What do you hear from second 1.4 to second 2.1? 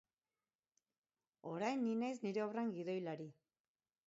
Orain ni